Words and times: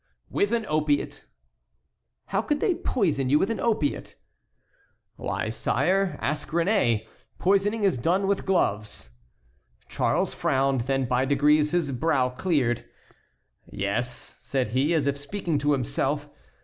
"With 0.31 0.51
an 0.51 0.65
opiate." 0.65 1.25
"How 2.25 2.41
could 2.41 2.59
they 2.59 2.73
poison 2.73 3.29
you 3.29 3.37
with 3.37 3.51
an 3.51 3.59
opiate?" 3.59 4.15
"Why, 5.15 5.49
sire, 5.49 6.17
ask 6.19 6.49
Réné; 6.49 7.05
poisoning 7.37 7.83
is 7.83 7.99
done 7.99 8.25
with 8.25 8.43
gloves"— 8.47 9.11
Charles 9.89 10.33
frowned; 10.33 10.81
then 10.89 11.05
by 11.05 11.25
degrees 11.25 11.69
his 11.69 11.91
brow 11.91 12.29
cleared. 12.29 12.83
"Yes," 13.71 14.39
said 14.41 14.69
he, 14.69 14.91
as 14.95 15.05
if 15.05 15.19
speaking 15.19 15.59
to 15.59 15.71
himself. 15.73 16.27